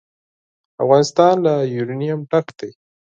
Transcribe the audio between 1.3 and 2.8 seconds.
له یورانیم ډک دی.